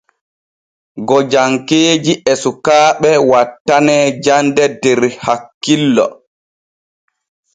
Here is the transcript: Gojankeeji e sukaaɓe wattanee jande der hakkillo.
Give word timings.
Gojankeeji 1.07 2.13
e 2.31 2.33
sukaaɓe 2.41 3.11
wattanee 3.29 4.05
jande 4.23 4.65
der 4.81 4.99
hakkillo. 5.23 6.05